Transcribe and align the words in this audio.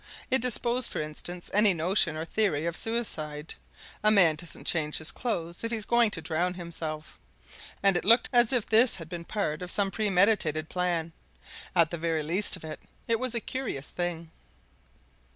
It 0.31 0.41
disposed, 0.41 0.89
for 0.89 0.99
instance, 0.99 1.49
of 1.49 1.53
any 1.53 1.75
notion 1.75 2.17
or 2.17 2.25
theory 2.25 2.65
of 2.65 2.75
suicide. 2.75 3.53
A 4.03 4.09
man 4.09 4.33
doesn't 4.35 4.65
change 4.65 4.97
his 4.97 5.11
clothes 5.11 5.63
if 5.63 5.69
he's 5.69 5.85
going 5.85 6.09
to 6.09 6.23
drown 6.23 6.55
himself. 6.55 7.19
And 7.83 7.95
it 7.95 8.03
looked 8.03 8.27
as 8.33 8.51
if 8.51 8.65
this 8.65 8.95
had 8.95 9.07
been 9.09 9.25
part 9.25 9.61
of 9.61 9.69
some 9.69 9.91
premeditated 9.91 10.69
plan: 10.69 11.13
at 11.75 11.91
the 11.91 11.99
very 11.99 12.23
least 12.23 12.55
of 12.55 12.63
it, 12.63 12.79
it 13.07 13.19
was 13.19 13.35
a 13.35 13.39
curious 13.39 13.89
thing. 13.89 14.31